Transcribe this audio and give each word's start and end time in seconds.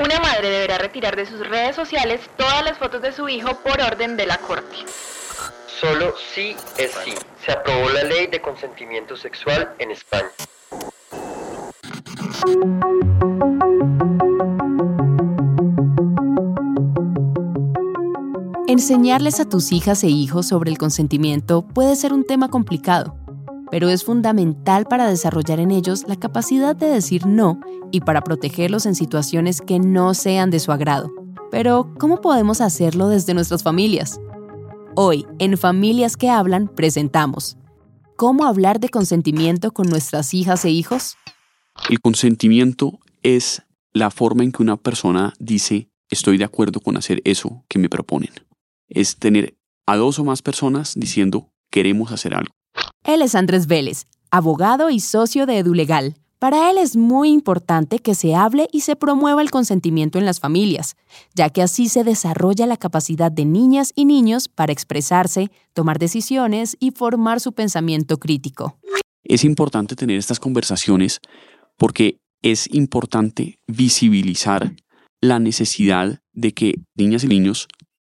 Una 0.00 0.20
madre 0.20 0.48
deberá 0.48 0.78
retirar 0.78 1.16
de 1.16 1.26
sus 1.26 1.46
redes 1.48 1.74
sociales 1.74 2.20
todas 2.36 2.64
las 2.64 2.78
fotos 2.78 3.02
de 3.02 3.12
su 3.12 3.28
hijo 3.28 3.54
por 3.62 3.80
orden 3.80 4.16
de 4.16 4.26
la 4.26 4.38
corte. 4.38 4.76
Solo 5.80 6.14
sí 6.34 6.54
es 6.76 6.92
sí. 7.04 7.14
Se 7.44 7.52
aprobó 7.52 7.88
la 7.90 8.04
ley 8.04 8.28
de 8.28 8.40
consentimiento 8.40 9.16
sexual 9.16 9.74
en 9.78 9.90
España. 9.90 10.28
Enseñarles 18.68 19.40
a 19.40 19.48
tus 19.48 19.72
hijas 19.72 20.04
e 20.04 20.08
hijos 20.08 20.46
sobre 20.46 20.70
el 20.70 20.78
consentimiento 20.78 21.62
puede 21.62 21.96
ser 21.96 22.12
un 22.12 22.24
tema 22.24 22.48
complicado, 22.48 23.17
pero 23.70 23.88
es 23.88 24.04
fundamental 24.04 24.86
para 24.86 25.08
desarrollar 25.08 25.60
en 25.60 25.70
ellos 25.70 26.04
la 26.08 26.16
capacidad 26.16 26.74
de 26.74 26.86
decir 26.86 27.26
no 27.26 27.60
y 27.90 28.00
para 28.00 28.22
protegerlos 28.22 28.86
en 28.86 28.94
situaciones 28.94 29.60
que 29.60 29.78
no 29.78 30.14
sean 30.14 30.50
de 30.50 30.60
su 30.60 30.72
agrado. 30.72 31.10
Pero, 31.50 31.92
¿cómo 31.98 32.20
podemos 32.20 32.60
hacerlo 32.60 33.08
desde 33.08 33.34
nuestras 33.34 33.62
familias? 33.62 34.20
Hoy, 34.94 35.26
en 35.38 35.56
Familias 35.56 36.16
que 36.16 36.28
Hablan, 36.28 36.68
presentamos 36.68 37.56
¿Cómo 38.18 38.46
hablar 38.46 38.80
de 38.80 38.88
consentimiento 38.88 39.70
con 39.70 39.86
nuestras 39.86 40.34
hijas 40.34 40.64
e 40.64 40.70
hijos? 40.70 41.16
El 41.88 42.00
consentimiento 42.00 42.98
es 43.22 43.62
la 43.92 44.10
forma 44.10 44.42
en 44.42 44.50
que 44.50 44.60
una 44.60 44.76
persona 44.76 45.34
dice 45.38 45.88
estoy 46.10 46.36
de 46.36 46.42
acuerdo 46.42 46.80
con 46.80 46.96
hacer 46.96 47.22
eso 47.24 47.64
que 47.68 47.78
me 47.78 47.88
proponen. 47.88 48.32
Es 48.88 49.18
tener 49.18 49.56
a 49.86 49.96
dos 49.96 50.18
o 50.18 50.24
más 50.24 50.42
personas 50.42 50.94
diciendo 50.96 51.52
queremos 51.70 52.10
hacer 52.10 52.34
algo. 52.34 52.50
Él 53.04 53.22
es 53.22 53.34
Andrés 53.34 53.66
Vélez, 53.66 54.04
abogado 54.30 54.90
y 54.90 55.00
socio 55.00 55.46
de 55.46 55.58
EduLegal. 55.58 56.14
Para 56.38 56.70
él 56.70 56.78
es 56.78 56.94
muy 56.94 57.30
importante 57.30 57.98
que 57.98 58.14
se 58.14 58.34
hable 58.34 58.68
y 58.70 58.82
se 58.82 58.94
promueva 58.94 59.42
el 59.42 59.50
consentimiento 59.50 60.18
en 60.18 60.24
las 60.24 60.38
familias, 60.38 60.94
ya 61.34 61.50
que 61.50 61.62
así 61.62 61.88
se 61.88 62.04
desarrolla 62.04 62.66
la 62.66 62.76
capacidad 62.76 63.32
de 63.32 63.44
niñas 63.44 63.92
y 63.96 64.04
niños 64.04 64.48
para 64.48 64.72
expresarse, 64.72 65.50
tomar 65.72 65.98
decisiones 65.98 66.76
y 66.78 66.92
formar 66.92 67.40
su 67.40 67.52
pensamiento 67.52 68.18
crítico. 68.18 68.78
Es 69.24 69.42
importante 69.42 69.96
tener 69.96 70.16
estas 70.16 70.38
conversaciones 70.38 71.20
porque 71.76 72.18
es 72.42 72.72
importante 72.72 73.58
visibilizar 73.66 74.76
la 75.20 75.40
necesidad 75.40 76.20
de 76.32 76.52
que 76.52 76.74
niñas 76.94 77.24
y 77.24 77.26
niños 77.26 77.66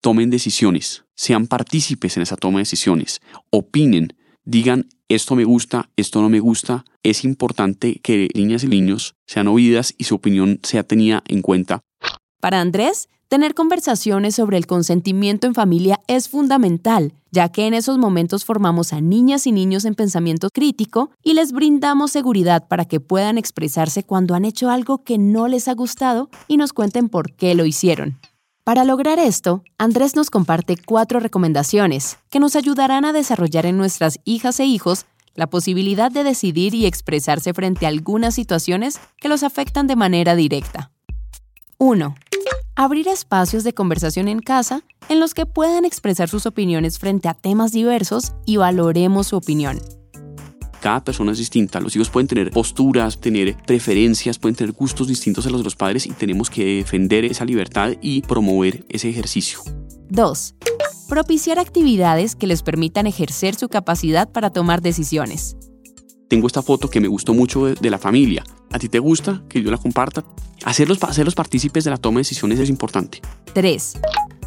tomen 0.00 0.30
decisiones, 0.30 1.04
sean 1.16 1.46
partícipes 1.46 2.16
en 2.16 2.22
esa 2.22 2.36
toma 2.36 2.58
de 2.58 2.62
decisiones, 2.62 3.20
opinen, 3.50 4.14
digan 4.44 4.88
esto 5.14 5.36
me 5.36 5.44
gusta, 5.44 5.90
esto 5.96 6.22
no 6.22 6.30
me 6.30 6.40
gusta. 6.40 6.84
Es 7.02 7.24
importante 7.24 8.00
que 8.02 8.28
niñas 8.34 8.64
y 8.64 8.68
niños 8.68 9.14
sean 9.26 9.48
oídas 9.48 9.94
y 9.98 10.04
su 10.04 10.14
opinión 10.14 10.58
sea 10.62 10.84
tenida 10.84 11.22
en 11.28 11.42
cuenta. 11.42 11.80
Para 12.40 12.60
Andrés, 12.60 13.08
tener 13.28 13.54
conversaciones 13.54 14.34
sobre 14.34 14.56
el 14.56 14.66
consentimiento 14.66 15.46
en 15.46 15.54
familia 15.54 16.00
es 16.06 16.28
fundamental, 16.30 17.12
ya 17.30 17.50
que 17.50 17.66
en 17.66 17.74
esos 17.74 17.98
momentos 17.98 18.44
formamos 18.44 18.92
a 18.92 19.00
niñas 19.00 19.46
y 19.46 19.52
niños 19.52 19.84
en 19.84 19.94
pensamiento 19.94 20.48
crítico 20.50 21.10
y 21.22 21.34
les 21.34 21.52
brindamos 21.52 22.10
seguridad 22.10 22.66
para 22.66 22.86
que 22.86 23.00
puedan 23.00 23.36
expresarse 23.36 24.02
cuando 24.02 24.34
han 24.34 24.44
hecho 24.44 24.70
algo 24.70 25.04
que 25.04 25.18
no 25.18 25.46
les 25.46 25.68
ha 25.68 25.74
gustado 25.74 26.30
y 26.48 26.56
nos 26.56 26.72
cuenten 26.72 27.08
por 27.10 27.32
qué 27.34 27.54
lo 27.54 27.66
hicieron. 27.66 28.18
Para 28.64 28.84
lograr 28.84 29.18
esto, 29.18 29.64
Andrés 29.76 30.14
nos 30.14 30.30
comparte 30.30 30.76
cuatro 30.76 31.18
recomendaciones 31.18 32.18
que 32.30 32.38
nos 32.38 32.54
ayudarán 32.54 33.04
a 33.04 33.12
desarrollar 33.12 33.66
en 33.66 33.76
nuestras 33.76 34.20
hijas 34.24 34.60
e 34.60 34.66
hijos 34.66 35.04
la 35.34 35.48
posibilidad 35.48 36.12
de 36.12 36.22
decidir 36.22 36.72
y 36.72 36.86
expresarse 36.86 37.54
frente 37.54 37.86
a 37.86 37.88
algunas 37.88 38.36
situaciones 38.36 39.00
que 39.16 39.28
los 39.28 39.42
afectan 39.42 39.88
de 39.88 39.96
manera 39.96 40.36
directa. 40.36 40.92
1. 41.78 42.14
Abrir 42.76 43.08
espacios 43.08 43.64
de 43.64 43.74
conversación 43.74 44.28
en 44.28 44.38
casa 44.38 44.84
en 45.08 45.18
los 45.18 45.34
que 45.34 45.44
puedan 45.44 45.84
expresar 45.84 46.28
sus 46.28 46.46
opiniones 46.46 47.00
frente 47.00 47.28
a 47.28 47.34
temas 47.34 47.72
diversos 47.72 48.32
y 48.46 48.58
valoremos 48.58 49.26
su 49.26 49.36
opinión. 49.36 49.80
Cada 50.82 51.04
persona 51.04 51.30
es 51.30 51.38
distinta. 51.38 51.80
Los 51.80 51.94
hijos 51.94 52.10
pueden 52.10 52.26
tener 52.26 52.50
posturas, 52.50 53.20
tener 53.20 53.56
preferencias, 53.56 54.40
pueden 54.40 54.56
tener 54.56 54.72
gustos 54.72 55.06
distintos 55.06 55.46
a 55.46 55.50
los 55.50 55.60
de 55.60 55.64
los 55.64 55.76
padres 55.76 56.06
y 56.06 56.10
tenemos 56.10 56.50
que 56.50 56.78
defender 56.78 57.24
esa 57.24 57.44
libertad 57.44 57.92
y 58.02 58.22
promover 58.22 58.84
ese 58.88 59.08
ejercicio. 59.08 59.60
2. 60.08 60.56
Propiciar 61.08 61.60
actividades 61.60 62.34
que 62.34 62.48
les 62.48 62.64
permitan 62.64 63.06
ejercer 63.06 63.54
su 63.54 63.68
capacidad 63.68 64.28
para 64.28 64.50
tomar 64.50 64.82
decisiones. 64.82 65.56
Tengo 66.28 66.48
esta 66.48 66.62
foto 66.62 66.90
que 66.90 66.98
me 66.98 67.06
gustó 67.06 67.32
mucho 67.32 67.66
de, 67.66 67.90
la 67.90 67.98
familia. 67.98 68.42
¿A 68.72 68.80
ti 68.80 68.88
te 68.88 68.98
gusta 68.98 69.44
que 69.48 69.62
yo 69.62 69.70
la 69.70 69.78
comparta? 69.78 70.24
Hacerlos, 70.64 71.00
hacerlos 71.04 71.36
partícipes 71.36 71.84
de 71.84 71.90
la 71.90 71.96
toma 71.96 72.16
de 72.16 72.22
decisiones 72.22 72.58
es 72.58 72.68
importante. 72.68 73.20
3. 73.54 73.98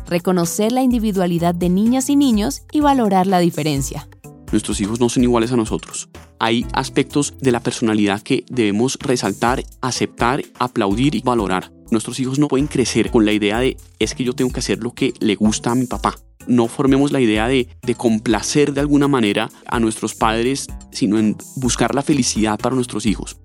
Reconocer 0.07 0.73
la 0.73 0.81
individualidad 0.83 1.55
de 1.55 1.69
niñas 1.69 2.09
y 2.09 2.17
niños 2.17 2.63
y 2.73 2.81
valorar 2.81 3.25
la 3.25 3.39
diferencia. 3.39 4.09
Nuestros 4.51 4.79
hijos 4.81 4.99
no 4.99 5.09
son 5.09 5.23
iguales 5.23 5.51
a 5.51 5.55
nosotros. 5.55 6.09
Hay 6.39 6.65
aspectos 6.73 7.33
de 7.39 7.51
la 7.51 7.59
personalidad 7.59 8.21
que 8.21 8.45
debemos 8.49 8.97
resaltar, 8.99 9.63
aceptar, 9.81 10.43
aplaudir 10.59 11.15
y 11.15 11.21
valorar. 11.21 11.71
Nuestros 11.91 12.19
hijos 12.19 12.39
no 12.39 12.47
pueden 12.47 12.67
crecer 12.67 13.11
con 13.11 13.25
la 13.25 13.31
idea 13.31 13.59
de 13.59 13.77
es 13.99 14.15
que 14.15 14.23
yo 14.23 14.33
tengo 14.33 14.51
que 14.51 14.59
hacer 14.59 14.83
lo 14.83 14.91
que 14.91 15.13
le 15.19 15.35
gusta 15.35 15.71
a 15.71 15.75
mi 15.75 15.85
papá. 15.85 16.15
No 16.47 16.67
formemos 16.67 17.11
la 17.11 17.21
idea 17.21 17.47
de, 17.47 17.69
de 17.81 17.95
complacer 17.95 18.73
de 18.73 18.81
alguna 18.81 19.07
manera 19.07 19.49
a 19.67 19.79
nuestros 19.79 20.13
padres, 20.13 20.67
sino 20.91 21.17
en 21.17 21.37
buscar 21.55 21.95
la 21.95 22.01
felicidad 22.01 22.59
para 22.59 22.75
nuestros 22.75 23.05
hijos. 23.05 23.37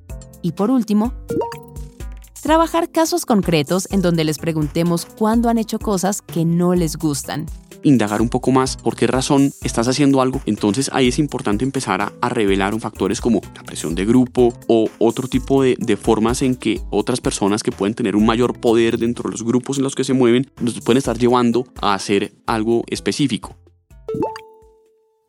Y 0.43 0.53
por 0.53 0.71
último, 0.71 1.13
trabajar 2.43 2.91
casos 2.91 3.25
concretos 3.25 3.89
en 3.91 4.03
donde 4.03 4.25
les 4.25 4.39
preguntemos 4.39 5.07
cuándo 5.07 5.49
han 5.49 5.59
hecho 5.59 5.79
cosas 5.79 6.23
que 6.23 6.45
no 6.45 6.75
les 6.75 6.97
gustan 6.97 7.47
indagar 7.83 8.23
un 8.23 8.29
poco 8.29 8.51
más 8.51 8.77
por 8.77 8.97
qué 8.97 9.07
razón 9.07 9.53
estás 9.63 9.89
haciendo 9.89 10.21
algo, 10.21 10.41
entonces 10.47 10.91
ahí 10.93 11.09
es 11.09 11.19
importante 11.19 11.65
empezar 11.65 12.01
a, 12.01 12.29
revelar 12.29 12.79
factores 12.81 13.21
como 13.21 13.41
la 13.55 13.63
presión 13.63 13.95
de 13.95 14.07
grupo 14.07 14.55
o 14.69 14.89
otro 14.99 15.29
tipo 15.29 15.63
de, 15.63 15.77
de, 15.79 15.97
formas 15.97 16.43
en 16.43 16.55
que 16.55 16.81
otras 16.91 17.21
personas 17.21 17.63
que 17.63 17.73
pueden 17.73 17.95
tener 17.95 18.15
un 18.15 18.25
mayor 18.25 18.61
poder 18.61 18.99
dentro 18.99 19.25
de 19.25 19.33
los 19.33 19.43
grupos 19.43 19.79
en 19.79 19.85
los 19.85 19.95
que 19.95 20.05
se 20.05 20.13
mueven 20.13 20.51
nos 20.61 20.81
pueden 20.81 20.99
estar 20.99 21.19
llevando 21.19 21.67
a 21.81 21.95
hacer 21.95 22.33
algo 22.47 22.85
específico. 22.87 23.57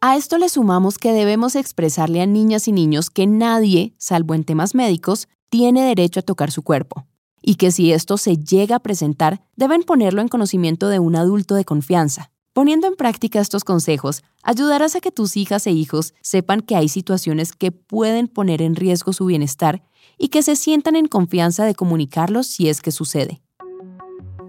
A 0.02 0.16
esto 0.16 0.38
le 0.38 0.50
sumamos 0.50 0.98
que 0.98 1.12
debemos 1.12 1.56
expresarle 1.56 2.22
a 2.22 2.26
niñas 2.26 2.68
y 2.68 2.72
niños 2.72 3.10
que 3.10 3.28
nadie, 3.28 3.94
salvo 3.98 4.34
en 4.34 4.44
temas 4.44 4.74
médicos, 4.76 5.28
tiene 5.50 5.84
derecho 5.84 6.22
a 6.22 6.24
tocar 6.24 6.52
su 6.52 6.64
cuerpo 6.64 7.06
y 7.42 7.56
que 7.56 7.72
si 7.72 7.92
esto 7.92 8.18
se 8.18 8.38
llega 8.38 8.78
a 8.78 8.80
presentar, 8.80 9.44
deben 9.56 9.84
ponerlo 9.84 10.22
en 10.22 10.28
conocimiento 10.28 10.90
de 10.90 11.00
un 11.00 11.16
adulto 11.16 11.56
de 11.56 11.66
confianza. 11.66 12.32
Poniendo 12.54 12.88
en 12.88 12.96
práctica 12.96 13.40
estos 13.40 13.64
consejos, 13.64 14.24
ayudarás 14.44 14.98
a 14.98 15.00
que 15.00 15.10
tus 15.10 15.38
hijas 15.38 15.66
e 15.68 15.72
hijos 15.72 16.14
sepan 16.22 16.60
que 16.60 16.76
hay 16.76 16.90
situaciones 16.90 17.54
que 17.54 17.72
pueden 17.72 18.28
poner 18.28 18.62
en 18.62 18.76
riesgo 18.76 19.14
su 19.14 19.26
bienestar 19.26 19.84
y 20.18 20.28
que 20.28 20.44
se 20.44 20.58
sientan 20.58 20.98
en 20.98 21.08
confianza 21.08 21.64
de 21.64 21.76
comunicarlos 21.76 22.48
si 22.48 22.68
es 22.68 22.82
que 22.82 22.92
sucede. 22.92 23.42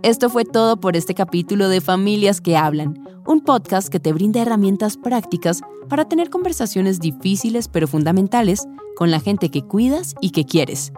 Esto 0.02 0.30
fue 0.30 0.44
todo 0.44 0.80
por 0.80 0.96
este 0.96 1.14
capítulo 1.14 1.68
de 1.68 1.80
Familias 1.80 2.40
que 2.40 2.56
Hablan, 2.56 3.08
un 3.24 3.40
podcast 3.40 3.86
que 3.86 4.00
te 4.00 4.12
brinda 4.12 4.42
herramientas 4.42 4.96
prácticas 4.96 5.60
para 5.88 6.08
tener 6.08 6.28
conversaciones 6.28 6.98
difíciles 6.98 7.68
pero 7.68 7.86
fundamentales 7.86 8.66
con 8.96 9.12
la 9.12 9.20
gente 9.20 9.48
que 9.48 9.62
cuidas 9.62 10.16
y 10.20 10.30
que 10.30 10.44
quieres. 10.44 10.92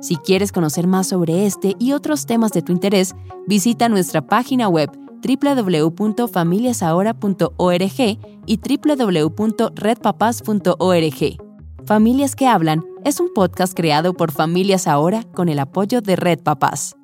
Si 0.00 0.16
quieres 0.16 0.50
conocer 0.50 0.88
más 0.88 1.06
sobre 1.06 1.46
este 1.46 1.76
y 1.78 1.92
otros 1.92 2.26
temas 2.26 2.50
de 2.50 2.62
tu 2.62 2.72
interés, 2.72 3.14
visita 3.46 3.88
nuestra 3.88 4.26
página 4.26 4.68
web 4.68 4.90
www.familiasahora.org 5.22 8.18
y 8.46 8.58
www.redpapas.org. 8.58 11.36
Familias 11.84 12.36
que 12.36 12.46
Hablan 12.46 12.84
es 13.04 13.20
un 13.20 13.34
podcast 13.34 13.74
creado 13.74 14.14
por 14.14 14.30
Familias 14.30 14.86
Ahora 14.86 15.24
con 15.34 15.48
el 15.48 15.58
apoyo 15.58 16.00
de 16.00 16.14
Red 16.16 16.38
Papás. 16.40 16.94